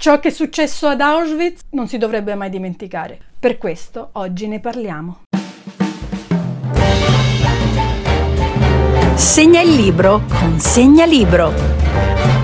Ciò 0.00 0.18
che 0.18 0.28
è 0.28 0.30
successo 0.30 0.86
ad 0.86 1.02
Auschwitz 1.02 1.60
non 1.72 1.86
si 1.86 1.98
dovrebbe 1.98 2.34
mai 2.34 2.48
dimenticare. 2.48 3.18
Per 3.38 3.58
questo 3.58 4.08
oggi 4.12 4.48
ne 4.48 4.58
parliamo. 4.58 5.24
Segna 9.14 9.60
il 9.60 9.74
libro 9.74 10.22
con 10.26 10.58
Segna 10.58 11.04
Libro. 11.04 12.39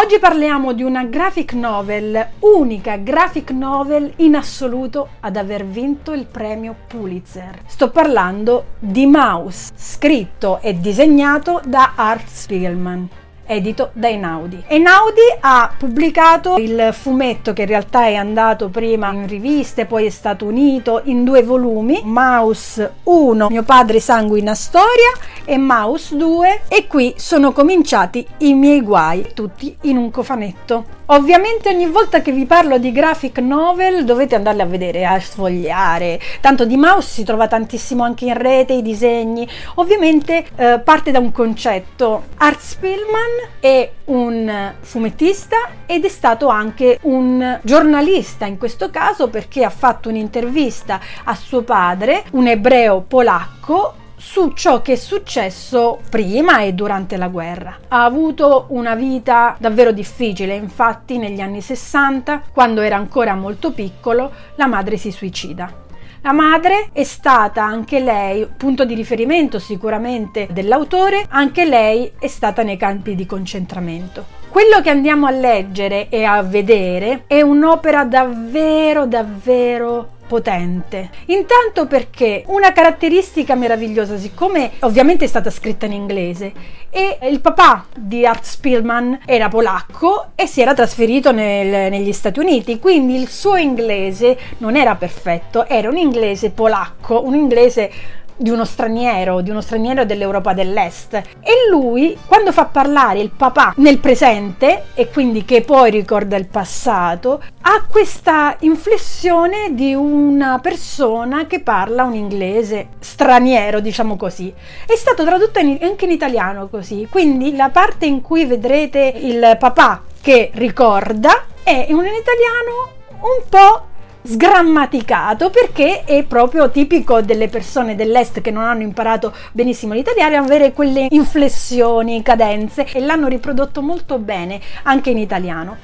Oggi 0.00 0.20
parliamo 0.20 0.74
di 0.74 0.84
una 0.84 1.02
graphic 1.02 1.54
novel, 1.54 2.24
unica 2.38 2.94
graphic 2.98 3.50
novel 3.50 4.12
in 4.18 4.36
assoluto 4.36 5.08
ad 5.18 5.36
aver 5.36 5.64
vinto 5.64 6.12
il 6.12 6.24
premio 6.24 6.72
Pulitzer. 6.86 7.62
Sto 7.66 7.90
parlando 7.90 8.74
di 8.78 9.06
Mouse, 9.06 9.72
scritto 9.74 10.60
e 10.60 10.78
disegnato 10.78 11.60
da 11.64 11.94
Art 11.96 12.28
Spiegelman 12.28 13.08
edito 13.48 13.90
da 13.94 14.08
Einaudi. 14.08 14.62
Einaudi 14.66 15.22
ha 15.40 15.72
pubblicato 15.76 16.56
il 16.58 16.90
fumetto 16.92 17.52
che 17.52 17.62
in 17.62 17.68
realtà 17.68 18.04
è 18.04 18.14
andato 18.14 18.68
prima 18.68 19.10
in 19.10 19.26
riviste, 19.26 19.86
poi 19.86 20.06
è 20.06 20.10
stato 20.10 20.44
unito 20.44 21.00
in 21.04 21.24
due 21.24 21.42
volumi, 21.42 22.00
Mouse 22.04 22.92
1, 23.04 23.48
Mio 23.48 23.62
padre 23.62 23.98
sanguina 23.98 24.54
storia 24.54 25.10
e 25.44 25.56
Mouse 25.56 26.14
2 26.14 26.60
e 26.68 26.86
qui 26.86 27.14
sono 27.16 27.52
cominciati 27.52 28.26
i 28.38 28.54
miei 28.54 28.82
guai, 28.82 29.32
tutti 29.34 29.74
in 29.82 29.96
un 29.96 30.10
cofanetto. 30.10 30.97
Ovviamente 31.10 31.70
ogni 31.70 31.86
volta 31.86 32.20
che 32.20 32.32
vi 32.32 32.44
parlo 32.44 32.76
di 32.76 32.92
graphic 32.92 33.38
novel 33.38 34.04
dovete 34.04 34.34
andarle 34.34 34.60
a 34.60 34.66
vedere, 34.66 35.06
a 35.06 35.18
sfogliare. 35.18 36.20
Tanto 36.42 36.66
di 36.66 36.76
mouse 36.76 37.08
si 37.08 37.24
trova 37.24 37.48
tantissimo 37.48 38.02
anche 38.02 38.26
in 38.26 38.36
rete, 38.36 38.74
i 38.74 38.82
disegni. 38.82 39.48
Ovviamente 39.76 40.44
eh, 40.54 40.80
parte 40.84 41.10
da 41.10 41.18
un 41.18 41.32
concetto. 41.32 42.24
Art 42.36 42.60
Spillman 42.60 43.48
è 43.58 43.90
un 44.04 44.74
fumettista 44.80 45.56
ed 45.86 46.04
è 46.04 46.08
stato 46.08 46.48
anche 46.48 46.98
un 47.04 47.58
giornalista 47.62 48.44
in 48.44 48.58
questo 48.58 48.90
caso 48.90 49.28
perché 49.28 49.64
ha 49.64 49.70
fatto 49.70 50.10
un'intervista 50.10 51.00
a 51.24 51.34
suo 51.34 51.62
padre, 51.62 52.24
un 52.32 52.48
ebreo 52.48 53.00
polacco 53.00 53.94
su 54.18 54.50
ciò 54.50 54.82
che 54.82 54.94
è 54.94 54.96
successo 54.96 56.00
prima 56.10 56.60
e 56.60 56.74
durante 56.74 57.16
la 57.16 57.28
guerra. 57.28 57.78
Ha 57.88 58.04
avuto 58.04 58.66
una 58.70 58.94
vita 58.94 59.56
davvero 59.58 59.92
difficile, 59.92 60.54
infatti 60.54 61.16
negli 61.18 61.40
anni 61.40 61.60
60, 61.60 62.42
quando 62.52 62.80
era 62.80 62.96
ancora 62.96 63.34
molto 63.34 63.72
piccolo, 63.72 64.30
la 64.56 64.66
madre 64.66 64.96
si 64.96 65.10
suicida. 65.10 65.86
La 66.22 66.32
madre 66.32 66.90
è 66.92 67.04
stata 67.04 67.62
anche 67.62 68.00
lei 68.00 68.46
punto 68.56 68.84
di 68.84 68.94
riferimento 68.94 69.60
sicuramente 69.60 70.48
dell'autore, 70.50 71.24
anche 71.28 71.64
lei 71.64 72.10
è 72.18 72.26
stata 72.26 72.62
nei 72.62 72.76
campi 72.76 73.14
di 73.14 73.24
concentramento. 73.24 74.36
Quello 74.48 74.80
che 74.80 74.90
andiamo 74.90 75.26
a 75.26 75.30
leggere 75.30 76.08
e 76.08 76.24
a 76.24 76.42
vedere 76.42 77.24
è 77.28 77.40
un'opera 77.40 78.04
davvero 78.04 79.06
davvero 79.06 80.16
potente. 80.28 81.10
Intanto 81.26 81.86
perché 81.86 82.44
una 82.46 82.72
caratteristica 82.72 83.56
meravigliosa, 83.56 84.16
siccome 84.16 84.72
ovviamente 84.80 85.24
è 85.24 85.28
stata 85.28 85.50
scritta 85.50 85.86
in 85.86 85.92
inglese 85.92 86.52
e 86.90 87.18
il 87.22 87.40
papà 87.40 87.86
di 87.96 88.24
Art 88.24 88.44
Spillman 88.44 89.20
era 89.26 89.48
polacco 89.48 90.28
e 90.36 90.46
si 90.46 90.60
era 90.60 90.74
trasferito 90.74 91.32
nel, 91.32 91.90
negli 91.90 92.12
Stati 92.12 92.38
Uniti, 92.38 92.78
quindi 92.78 93.16
il 93.16 93.28
suo 93.28 93.56
inglese 93.56 94.38
non 94.58 94.76
era 94.76 94.94
perfetto, 94.94 95.66
era 95.66 95.88
un 95.88 95.96
inglese 95.96 96.50
polacco, 96.50 97.24
un 97.24 97.34
inglese 97.34 97.90
di 98.38 98.50
uno 98.50 98.64
straniero, 98.64 99.40
di 99.40 99.50
uno 99.50 99.60
straniero 99.60 100.04
dell'Europa 100.04 100.54
dell'Est. 100.54 101.14
E 101.14 101.68
lui, 101.70 102.16
quando 102.26 102.52
fa 102.52 102.66
parlare 102.66 103.18
il 103.18 103.30
papà 103.30 103.74
nel 103.76 103.98
presente, 103.98 104.84
e 104.94 105.08
quindi 105.10 105.44
che 105.44 105.62
poi 105.62 105.90
ricorda 105.90 106.36
il 106.36 106.46
passato, 106.46 107.42
ha 107.62 107.84
questa 107.90 108.56
inflessione 108.60 109.74
di 109.74 109.92
una 109.92 110.58
persona 110.60 111.46
che 111.46 111.60
parla 111.60 112.04
un 112.04 112.14
inglese 112.14 112.88
straniero, 113.00 113.80
diciamo 113.80 114.16
così. 114.16 114.52
È 114.86 114.94
stato 114.94 115.24
tradotto 115.24 115.58
in, 115.58 115.78
anche 115.82 116.04
in 116.04 116.12
italiano 116.12 116.68
così, 116.68 117.06
quindi 117.10 117.56
la 117.56 117.70
parte 117.70 118.06
in 118.06 118.22
cui 118.22 118.46
vedrete 118.46 119.12
il 119.16 119.56
papà 119.58 120.02
che 120.20 120.50
ricorda 120.54 121.44
è 121.62 121.86
in 121.88 121.96
un 121.96 122.04
italiano 122.04 122.96
un 123.20 123.42
po' 123.48 123.86
sgrammaticato 124.22 125.50
perché 125.50 126.04
è 126.04 126.22
proprio 126.24 126.70
tipico 126.70 127.22
delle 127.22 127.48
persone 127.48 127.94
dell'est 127.94 128.40
che 128.40 128.50
non 128.50 128.64
hanno 128.64 128.82
imparato 128.82 129.34
benissimo 129.52 129.94
l'italiano 129.94 130.36
avere 130.36 130.72
quelle 130.72 131.06
inflessioni, 131.10 132.22
cadenze 132.22 132.86
e 132.92 133.00
l'hanno 133.00 133.28
riprodotto 133.28 133.82
molto 133.82 134.18
bene 134.18 134.60
anche 134.82 135.10
in 135.10 135.18
italiano. 135.18 135.76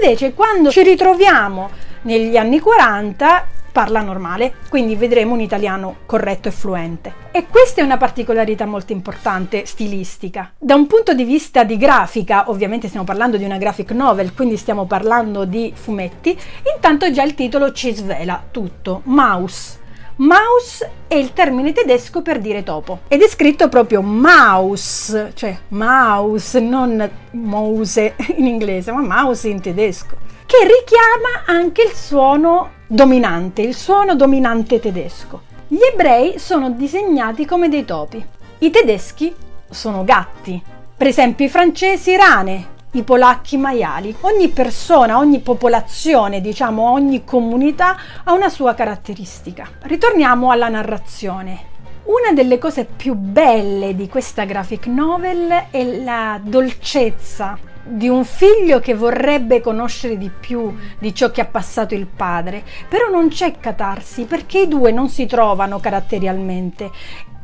Invece 0.00 0.32
quando 0.34 0.70
ci 0.70 0.82
ritroviamo 0.82 1.70
negli 2.02 2.36
anni 2.36 2.58
40 2.58 3.46
parla 3.72 4.02
normale, 4.02 4.54
quindi 4.68 4.94
vedremo 4.94 5.32
un 5.32 5.40
italiano 5.40 5.96
corretto 6.06 6.48
e 6.48 6.52
fluente. 6.52 7.14
E 7.32 7.46
questa 7.48 7.80
è 7.80 7.84
una 7.84 7.96
particolarità 7.96 8.66
molto 8.66 8.92
importante 8.92 9.64
stilistica. 9.64 10.52
Da 10.58 10.74
un 10.74 10.86
punto 10.86 11.14
di 11.14 11.24
vista 11.24 11.64
di 11.64 11.78
grafica, 11.78 12.50
ovviamente 12.50 12.88
stiamo 12.88 13.06
parlando 13.06 13.38
di 13.38 13.44
una 13.44 13.56
graphic 13.56 13.90
novel, 13.92 14.34
quindi 14.34 14.56
stiamo 14.56 14.84
parlando 14.84 15.46
di 15.46 15.72
fumetti, 15.74 16.38
intanto 16.74 17.10
già 17.10 17.22
il 17.22 17.34
titolo 17.34 17.72
ci 17.72 17.94
svela 17.94 18.44
tutto. 18.50 19.00
Mouse. 19.04 19.80
Mouse 20.16 20.90
è 21.08 21.14
il 21.14 21.32
termine 21.32 21.72
tedesco 21.72 22.20
per 22.20 22.38
dire 22.38 22.62
topo 22.62 23.00
ed 23.08 23.22
è 23.22 23.28
scritto 23.28 23.70
proprio 23.70 24.02
mouse, 24.02 25.32
cioè 25.34 25.56
mouse, 25.68 26.60
non 26.60 27.10
mouse 27.32 28.14
in 28.36 28.46
inglese, 28.46 28.92
ma 28.92 29.00
mouse 29.00 29.48
in 29.48 29.62
tedesco, 29.62 30.16
che 30.44 30.58
richiama 30.58 31.44
anche 31.46 31.84
il 31.84 31.92
suono 31.92 32.80
dominante, 32.92 33.62
il 33.62 33.74
suono 33.74 34.14
dominante 34.14 34.78
tedesco. 34.78 35.44
Gli 35.66 35.80
ebrei 35.90 36.38
sono 36.38 36.70
disegnati 36.70 37.46
come 37.46 37.70
dei 37.70 37.86
topi, 37.86 38.22
i 38.58 38.70
tedeschi 38.70 39.34
sono 39.70 40.04
gatti, 40.04 40.62
per 40.94 41.06
esempio 41.06 41.46
i 41.46 41.48
francesi 41.48 42.14
rane, 42.14 42.66
i 42.92 43.02
polacchi 43.02 43.56
maiali. 43.56 44.14
Ogni 44.20 44.48
persona, 44.48 45.16
ogni 45.16 45.40
popolazione, 45.40 46.42
diciamo 46.42 46.90
ogni 46.90 47.24
comunità 47.24 47.96
ha 48.24 48.32
una 48.34 48.50
sua 48.50 48.74
caratteristica. 48.74 49.66
Ritorniamo 49.80 50.50
alla 50.50 50.68
narrazione. 50.68 51.70
Una 52.04 52.34
delle 52.34 52.58
cose 52.58 52.84
più 52.84 53.14
belle 53.14 53.94
di 53.94 54.06
questa 54.06 54.44
graphic 54.44 54.86
novel 54.86 55.68
è 55.70 55.82
la 56.02 56.38
dolcezza 56.42 57.70
di 57.84 58.08
un 58.08 58.24
figlio 58.24 58.80
che 58.80 58.94
vorrebbe 58.94 59.60
conoscere 59.60 60.16
di 60.16 60.30
più 60.30 60.74
di 60.98 61.14
ciò 61.14 61.30
che 61.30 61.40
ha 61.40 61.46
passato 61.46 61.94
il 61.94 62.06
padre, 62.06 62.62
però 62.88 63.08
non 63.08 63.28
c'è 63.28 63.58
catarsi 63.58 64.24
perché 64.24 64.60
i 64.60 64.68
due 64.68 64.92
non 64.92 65.08
si 65.08 65.26
trovano 65.26 65.80
caratterialmente 65.80 66.90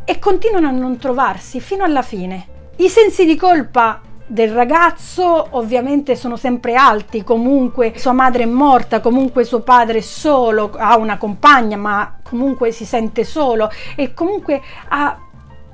e 0.05 0.19
continuano 0.19 0.69
a 0.69 0.73
non 0.73 0.97
trovarsi 0.97 1.61
fino 1.61 1.85
alla 1.85 2.03
fine. 2.03 2.57
I 2.77 2.89
sensi 2.89 3.25
di 3.25 3.37
colpa 3.37 4.01
del 4.31 4.53
ragazzo 4.53 5.49
ovviamente 5.51 6.15
sono 6.15 6.37
sempre 6.37 6.75
alti, 6.75 7.25
comunque 7.25 7.95
sua 7.97 8.13
madre 8.13 8.43
è 8.45 8.47
morta, 8.47 9.01
comunque 9.01 9.45
suo 9.45 9.61
padre 9.61 9.99
è 9.99 10.03
solo, 10.03 10.71
ha 10.77 10.97
una 10.97 11.17
compagna 11.17 11.77
ma 11.77 12.19
comunque 12.23 12.71
si 12.71 12.85
sente 12.85 13.25
solo 13.25 13.71
e 13.97 14.13
comunque 14.13 14.61
ha 14.89 15.19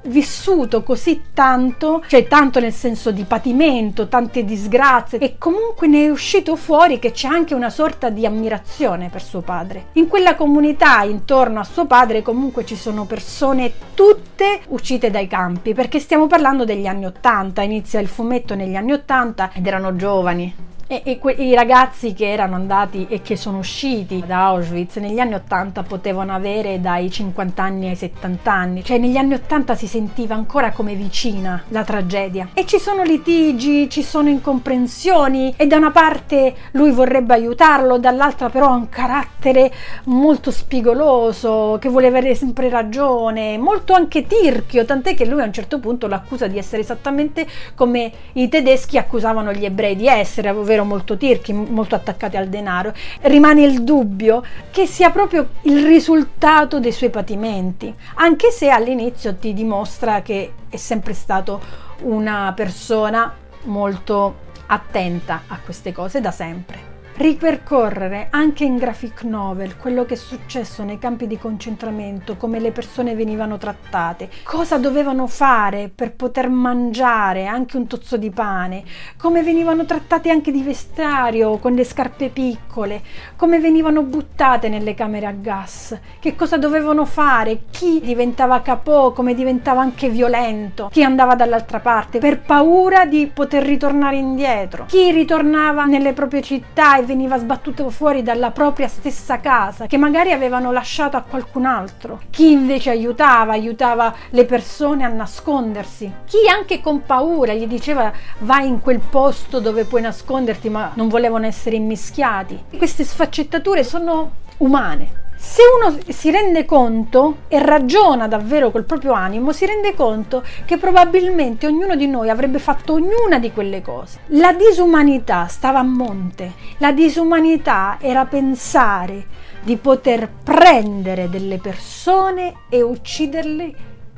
vissuto 0.06 0.82
così 0.82 1.22
tanto, 1.32 2.02
cioè 2.06 2.26
tanto 2.26 2.60
nel 2.60 2.72
senso 2.72 3.10
di 3.10 3.24
patimento, 3.24 4.08
tante 4.08 4.44
disgrazie 4.44 5.18
e 5.18 5.36
comunque 5.38 5.86
ne 5.86 6.06
è 6.06 6.10
uscito 6.10 6.56
fuori 6.56 6.98
che 6.98 7.12
c'è 7.12 7.28
anche 7.28 7.54
una 7.54 7.70
sorta 7.70 8.10
di 8.10 8.26
ammirazione 8.26 9.08
per 9.08 9.22
suo 9.22 9.40
padre. 9.40 9.86
In 9.92 10.08
quella 10.08 10.34
comunità 10.34 11.02
intorno 11.02 11.60
a 11.60 11.64
suo 11.64 11.86
padre 11.86 12.22
comunque 12.22 12.64
ci 12.64 12.76
sono 12.76 13.04
persone 13.04 13.72
tutte 13.94 14.60
uscite 14.68 15.10
dai 15.10 15.26
campi 15.26 15.74
perché 15.74 15.98
stiamo 15.98 16.26
parlando 16.26 16.64
degli 16.64 16.86
anni 16.86 17.06
80, 17.06 17.62
inizia 17.62 18.00
il 18.00 18.08
fumetto 18.08 18.54
negli 18.54 18.76
anni 18.76 18.92
80 18.92 19.52
ed 19.54 19.66
erano 19.66 19.96
giovani 19.96 20.72
e, 20.86 21.02
e 21.04 21.18
que- 21.18 21.32
i 21.32 21.54
ragazzi 21.54 22.12
che 22.12 22.30
erano 22.30 22.54
andati 22.54 23.06
e 23.08 23.22
che 23.22 23.36
sono 23.36 23.58
usciti 23.58 24.22
da 24.26 24.46
Auschwitz 24.46 24.96
negli 24.96 25.18
anni 25.18 25.34
80 25.34 25.82
potevano 25.82 26.34
avere 26.34 26.80
dai 26.80 27.10
50 27.10 27.62
anni 27.62 27.88
ai 27.88 27.96
70 27.96 28.52
anni, 28.52 28.84
cioè 28.84 28.98
negli 28.98 29.16
anni 29.16 29.34
80 29.34 29.74
si 29.74 29.86
sentiva 29.86 30.34
ancora 30.34 30.72
come 30.72 30.94
vicina 30.94 31.62
la 31.68 31.84
tragedia. 31.84 32.48
E 32.54 32.66
ci 32.66 32.78
sono 32.78 33.02
litigi, 33.02 33.88
ci 33.88 34.02
sono 34.02 34.28
incomprensioni 34.28 35.54
e 35.56 35.66
da 35.66 35.76
una 35.76 35.90
parte 35.90 36.54
lui 36.72 36.90
vorrebbe 36.90 37.34
aiutarlo, 37.34 37.98
dall'altra 37.98 38.48
però 38.48 38.68
ha 38.68 38.74
un 38.74 38.88
carattere 38.88 39.72
molto 40.04 40.50
spigoloso, 40.50 41.78
che 41.80 41.88
vuole 41.88 42.06
avere 42.06 42.34
sempre 42.34 42.68
ragione, 42.68 43.58
molto 43.58 43.94
anche 43.94 44.26
tirchio, 44.26 44.84
tant'è 44.84 45.14
che 45.14 45.24
lui 45.24 45.40
a 45.40 45.44
un 45.44 45.52
certo 45.52 45.78
punto 45.78 46.06
lo 46.06 46.14
accusa 46.14 46.46
di 46.46 46.58
essere 46.58 46.82
esattamente 46.82 47.46
come 47.74 48.12
i 48.34 48.48
tedeschi 48.48 48.98
accusavano 48.98 49.52
gli 49.52 49.64
ebrei 49.64 49.96
di 49.96 50.06
essere, 50.06 50.50
ovvero 50.50 50.73
davvero 50.74 50.84
molto 50.84 51.16
tirchi, 51.16 51.52
molto 51.52 51.94
attaccati 51.94 52.36
al 52.36 52.48
denaro, 52.48 52.92
rimane 53.22 53.62
il 53.62 53.84
dubbio 53.84 54.42
che 54.70 54.86
sia 54.86 55.10
proprio 55.10 55.50
il 55.62 55.84
risultato 55.86 56.80
dei 56.80 56.92
suoi 56.92 57.10
patimenti, 57.10 57.94
anche 58.14 58.50
se 58.50 58.68
all'inizio 58.68 59.36
ti 59.36 59.54
dimostra 59.54 60.22
che 60.22 60.52
è 60.68 60.76
sempre 60.76 61.14
stato 61.14 61.60
una 62.02 62.52
persona 62.54 63.32
molto 63.64 64.42
attenta 64.66 65.42
a 65.46 65.58
queste 65.62 65.92
cose 65.92 66.20
da 66.20 66.30
sempre 66.30 66.93
ripercorrere 67.16 68.26
anche 68.30 68.64
in 68.64 68.76
graphic 68.76 69.22
novel 69.22 69.76
quello 69.76 70.04
che 70.04 70.14
è 70.14 70.16
successo 70.16 70.82
nei 70.82 70.98
campi 70.98 71.28
di 71.28 71.38
concentramento, 71.38 72.36
come 72.36 72.58
le 72.58 72.72
persone 72.72 73.14
venivano 73.14 73.56
trattate, 73.56 74.28
cosa 74.42 74.78
dovevano 74.78 75.28
fare 75.28 75.92
per 75.94 76.12
poter 76.14 76.48
mangiare 76.48 77.46
anche 77.46 77.76
un 77.76 77.86
tozzo 77.86 78.16
di 78.16 78.30
pane, 78.30 78.82
come 79.16 79.44
venivano 79.44 79.84
trattate 79.84 80.30
anche 80.30 80.50
di 80.50 80.62
vestiario 80.62 81.58
con 81.58 81.74
le 81.74 81.84
scarpe 81.84 82.30
piccole, 82.30 83.02
come 83.36 83.60
venivano 83.60 84.02
buttate 84.02 84.68
nelle 84.68 84.94
camere 84.94 85.26
a 85.26 85.32
gas, 85.32 85.96
che 86.18 86.34
cosa 86.34 86.58
dovevano 86.58 87.04
fare, 87.04 87.60
chi 87.70 88.00
diventava 88.00 88.60
capò, 88.60 89.12
come 89.12 89.34
diventava 89.34 89.80
anche 89.80 90.08
violento, 90.08 90.88
chi 90.90 91.04
andava 91.04 91.36
dall'altra 91.36 91.78
parte 91.78 92.18
per 92.18 92.40
paura 92.40 93.06
di 93.06 93.30
poter 93.32 93.62
ritornare 93.62 94.16
indietro, 94.16 94.86
chi 94.86 95.12
ritornava 95.12 95.84
nelle 95.84 96.12
proprie 96.12 96.42
città 96.42 96.98
e 96.98 97.03
veniva 97.04 97.38
sbattuto 97.38 97.90
fuori 97.90 98.22
dalla 98.22 98.50
propria 98.50 98.88
stessa 98.88 99.40
casa, 99.40 99.86
che 99.86 99.96
magari 99.96 100.32
avevano 100.32 100.72
lasciato 100.72 101.16
a 101.16 101.22
qualcun 101.22 101.66
altro. 101.66 102.20
Chi 102.30 102.52
invece 102.52 102.90
aiutava, 102.90 103.52
aiutava 103.52 104.14
le 104.30 104.44
persone 104.44 105.04
a 105.04 105.08
nascondersi. 105.08 106.12
Chi 106.26 106.48
anche 106.48 106.80
con 106.80 107.04
paura 107.04 107.54
gli 107.54 107.66
diceva 107.66 108.12
vai 108.40 108.66
in 108.66 108.80
quel 108.80 109.00
posto 109.00 109.60
dove 109.60 109.84
puoi 109.84 110.02
nasconderti, 110.02 110.68
ma 110.68 110.90
non 110.94 111.08
volevano 111.08 111.46
essere 111.46 111.76
immischiati. 111.76 112.64
Queste 112.76 113.04
sfaccettature 113.04 113.84
sono 113.84 114.42
umane 114.58 115.22
se 115.46 115.60
uno 115.78 115.98
si 116.08 116.30
rende 116.30 116.64
conto 116.64 117.36
e 117.48 117.62
ragiona 117.62 118.26
davvero 118.26 118.70
col 118.70 118.84
proprio 118.84 119.12
animo, 119.12 119.52
si 119.52 119.66
rende 119.66 119.94
conto 119.94 120.42
che 120.64 120.78
probabilmente 120.78 121.66
ognuno 121.66 121.94
di 121.96 122.08
noi 122.08 122.30
avrebbe 122.30 122.58
fatto 122.58 122.94
ognuna 122.94 123.38
di 123.38 123.52
quelle 123.52 123.82
cose. 123.82 124.20
La 124.28 124.54
disumanità 124.54 125.46
stava 125.46 125.80
a 125.80 125.84
monte. 125.84 126.54
La 126.78 126.92
disumanità 126.92 127.98
era 128.00 128.24
pensare 128.24 129.26
di 129.62 129.76
poter 129.76 130.28
prendere 130.42 131.28
delle 131.28 131.58
persone 131.58 132.54
e 132.70 132.80
ucciderle 132.80 133.74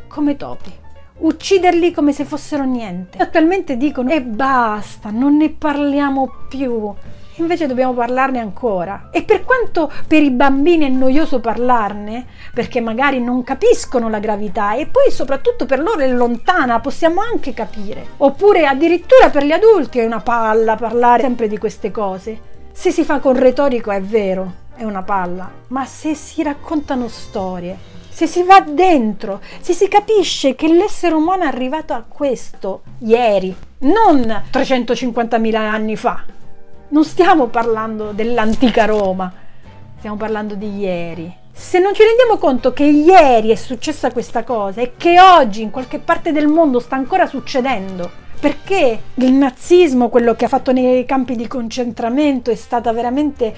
come 0.06 0.36
topi 0.36 0.72
ucciderli 1.18 1.92
come 1.92 2.12
se 2.12 2.24
fossero 2.24 2.64
niente. 2.64 3.16
Attualmente 3.18 3.76
dicono 3.78 4.10
e 4.10 4.20
basta, 4.22 5.10
non 5.10 5.36
ne 5.36 5.50
parliamo 5.50 6.30
più. 6.48 6.94
Invece 7.36 7.66
dobbiamo 7.66 7.92
parlarne 7.92 8.38
ancora. 8.38 9.08
E 9.10 9.22
per 9.22 9.44
quanto 9.44 9.92
per 10.06 10.22
i 10.22 10.30
bambini 10.30 10.86
è 10.86 10.88
noioso 10.88 11.38
parlarne, 11.40 12.24
perché 12.54 12.80
magari 12.80 13.20
non 13.20 13.42
capiscono 13.42 14.08
la 14.08 14.18
gravità 14.18 14.74
e 14.74 14.86
poi 14.86 15.10
soprattutto 15.10 15.66
per 15.66 15.80
loro 15.80 16.00
è 16.00 16.08
lontana, 16.08 16.80
possiamo 16.80 17.20
anche 17.20 17.52
capire. 17.52 18.06
Oppure 18.18 18.66
addirittura 18.66 19.28
per 19.28 19.44
gli 19.44 19.52
adulti 19.52 19.98
è 19.98 20.06
una 20.06 20.20
palla 20.20 20.76
parlare 20.76 21.22
sempre 21.22 21.48
di 21.48 21.58
queste 21.58 21.90
cose. 21.90 22.54
Se 22.72 22.90
si 22.90 23.04
fa 23.04 23.18
con 23.18 23.38
retorico 23.38 23.90
è 23.90 24.00
vero, 24.00 24.64
è 24.74 24.84
una 24.84 25.02
palla, 25.02 25.50
ma 25.68 25.84
se 25.84 26.14
si 26.14 26.42
raccontano 26.42 27.08
storie, 27.08 27.76
se 28.08 28.26
si 28.26 28.42
va 28.42 28.60
dentro, 28.60 29.40
se 29.60 29.72
si 29.72 29.88
capisce 29.88 30.54
che 30.54 30.68
l'essere 30.68 31.14
umano 31.14 31.44
è 31.44 31.46
arrivato 31.46 31.92
a 31.92 32.04
questo 32.06 32.82
ieri, 32.98 33.54
non 33.80 34.42
350.000 34.50 35.54
anni 35.54 35.96
fa, 35.96 36.24
non 36.88 37.04
stiamo 37.04 37.46
parlando 37.46 38.12
dell'antica 38.12 38.84
Roma, 38.84 39.32
stiamo 39.98 40.16
parlando 40.16 40.54
di 40.54 40.78
ieri. 40.78 41.34
Se 41.52 41.78
non 41.78 41.94
ci 41.94 42.02
rendiamo 42.02 42.36
conto 42.36 42.72
che 42.72 42.84
ieri 42.84 43.50
è 43.50 43.54
successa 43.54 44.12
questa 44.12 44.44
cosa 44.44 44.82
e 44.82 44.92
che 44.96 45.20
oggi 45.20 45.62
in 45.62 45.70
qualche 45.70 45.98
parte 45.98 46.30
del 46.30 46.48
mondo 46.48 46.80
sta 46.80 46.96
ancora 46.96 47.26
succedendo, 47.26 48.08
perché 48.38 49.00
il 49.14 49.32
nazismo, 49.32 50.10
quello 50.10 50.34
che 50.34 50.44
ha 50.44 50.48
fatto 50.48 50.72
nei 50.72 51.04
campi 51.06 51.34
di 51.34 51.48
concentramento, 51.48 52.50
è 52.50 52.54
stata 52.54 52.92
veramente 52.92 53.54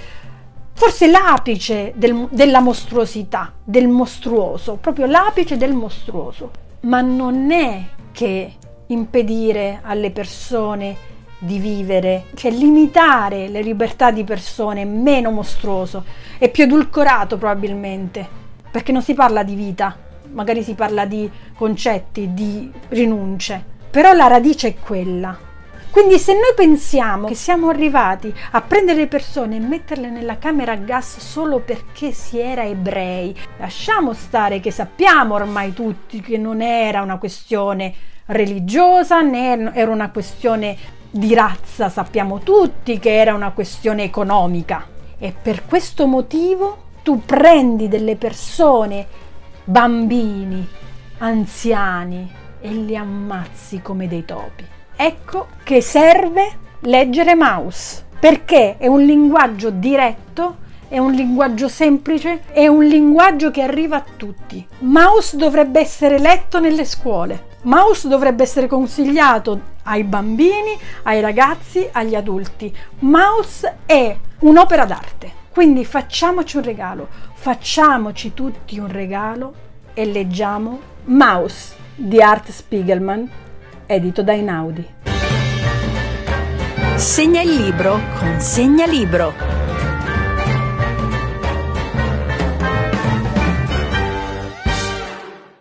forse 0.73 1.11
l'apice 1.11 1.93
del, 1.97 2.29
della 2.31 2.61
mostruosità, 2.61 3.53
del 3.65 3.89
mostruoso, 3.89 4.77
proprio 4.77 5.07
l'apice 5.07 5.57
del 5.57 5.75
mostruoso. 5.75 6.51
Ma 6.81 7.01
non 7.01 7.51
è 7.51 7.83
che 8.13 8.55
impedire 8.87 9.81
alle 9.83 10.13
persone 10.13 10.97
di 11.39 11.59
vivere, 11.59 12.25
cioè 12.35 12.51
limitare 12.51 13.49
le 13.49 13.63
libertà 13.63 14.11
di 14.11 14.25
persone 14.25 14.83
è 14.83 14.85
meno 14.85 15.31
mostruoso, 15.31 16.05
è 16.39 16.51
più 16.51 16.65
edulcorato 16.65 17.39
probabilmente, 17.39 18.27
perché 18.71 18.93
non 18.93 19.03
si 19.03 19.15
parla 19.15 19.43
di 19.43 19.55
vita, 19.55 19.97
magari 20.33 20.63
si 20.63 20.75
parla 20.75 21.05
di 21.05 21.31
concetti, 21.55 22.35
di 22.35 22.71
rinunce, 22.89 23.63
però 23.91 24.13
la 24.13 24.27
radice 24.27 24.69
è 24.69 24.75
quella. 24.75 25.47
Quindi 25.91 26.19
se 26.19 26.35
noi 26.35 26.53
pensiamo 26.55 27.29
che 27.29 27.35
siamo 27.35 27.71
arrivati 27.71 28.33
a 28.53 28.61
prendere 28.61 28.99
le 28.99 29.07
persone 29.07 29.57
e 29.57 29.61
metterle 29.61 30.11
nella 30.11 30.39
camera 30.39 30.73
a 30.73 30.77
gas 30.77 31.19
solo 31.19 31.61
perché 31.61 32.13
si 32.13 32.39
era 32.39 32.65
ebrei, 32.65 33.35
lasciamo 33.57 34.13
stare 34.13 34.61
che 34.61 34.71
sappiamo 34.71 35.35
ormai 35.35 35.73
tutti 35.73 36.21
che 36.21 36.37
non 36.37 36.61
era 36.61 37.01
una 37.01 37.17
questione 37.17 37.95
religiosa 38.27 39.23
né 39.23 39.73
era 39.73 39.91
una 39.91 40.11
questione 40.11 40.77
di 41.11 41.35
razza 41.35 41.89
sappiamo 41.89 42.41
tutti 42.41 42.99
che 42.99 43.17
era 43.17 43.35
una 43.35 43.53
questione 43.53 44.03
economica 44.03 44.87
e 45.19 45.35
per 45.41 45.65
questo 45.65 46.07
motivo 46.07 46.87
tu 47.03 47.25
prendi 47.25 47.89
delle 47.89 48.17
persone, 48.17 49.07
bambini, 49.65 50.67
anziani 51.19 52.31
e 52.61 52.69
li 52.71 52.97
ammazzi 52.97 53.81
come 53.81 54.07
dei 54.07 54.25
topi. 54.25 54.67
Ecco 54.95 55.47
che 55.63 55.81
serve 55.81 56.67
leggere 56.81 57.35
Maus 57.35 58.05
perché 58.19 58.77
è 58.77 58.87
un 58.87 59.03
linguaggio 59.03 59.71
diretto 59.71 60.67
è 60.89 60.97
un 60.97 61.13
linguaggio 61.13 61.69
semplice, 61.69 62.45
è 62.51 62.67
un 62.67 62.83
linguaggio 62.83 63.51
che 63.51 63.61
arriva 63.61 63.97
a 63.97 64.05
tutti. 64.17 64.67
Maus 64.81 65.37
dovrebbe 65.37 65.81
essere 65.81 66.19
letto 66.19 66.61
nelle 66.61 66.87
scuole. 66.87 67.57
Maus 67.65 68.07
dovrebbe 68.07 68.45
essere 68.45 68.67
consigliato 68.67 69.77
ai 69.89 70.05
bambini, 70.05 70.79
ai 71.05 71.21
ragazzi, 71.21 71.89
agli 71.91 72.15
adulti. 72.15 72.75
Maus 73.01 73.67
è 73.87 74.17
un'opera 74.41 74.85
d'arte. 74.85 75.33
Quindi 75.51 75.85
facciamoci 75.85 76.59
un 76.59 76.63
regalo, 76.63 77.09
facciamoci 77.35 78.35
tutti 78.35 78.79
un 78.79 78.89
regalo 78.89 79.55
e 79.95 80.05
leggiamo 80.05 80.79
Maus 81.07 81.75
di 81.95 82.23
Art 82.23 82.51
Spiegelman, 82.51 83.29
edito 83.87 84.23
da 84.23 84.35
Inaudi. 84.35 84.87
Segna 86.95 87.41
il 87.41 87.55
libro 87.55 87.99
con 88.19 88.41
Segna 88.41 88.87
Libro. 88.87 89.48